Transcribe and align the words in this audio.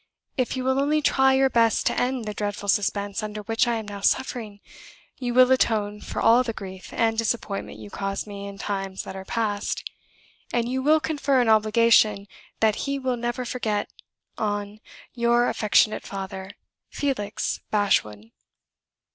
If 0.35 0.57
you 0.57 0.63
will 0.63 0.79
only 0.79 0.99
try 1.03 1.33
your 1.35 1.51
best 1.51 1.85
to 1.85 1.95
end 1.95 2.25
the 2.25 2.33
dreadful 2.33 2.67
suspense 2.69 3.21
under 3.21 3.43
which 3.43 3.67
I 3.67 3.75
am 3.75 3.85
now 3.85 4.01
suffering, 4.01 4.59
you 5.19 5.31
will 5.31 5.51
atone 5.51 6.01
for 6.01 6.19
all 6.19 6.41
the 6.41 6.53
grief 6.53 6.91
and 6.91 7.15
disappointment 7.15 7.77
you 7.77 7.91
caused 7.91 8.25
me 8.25 8.47
in 8.47 8.57
times 8.57 9.03
that 9.03 9.15
are 9.15 9.23
past, 9.25 9.87
and 10.51 10.67
you 10.67 10.81
will 10.81 10.99
confer 10.99 11.39
an 11.39 11.49
obligation 11.49 12.25
that 12.61 12.73
he 12.89 12.97
will 12.97 13.15
never 13.15 13.45
forget 13.45 13.91
on 14.39 14.79
"Your 15.13 15.47
affectionate 15.47 16.01
father, 16.01 16.49
"FELIX 16.89 17.59
BASHWOOD." 17.69 18.31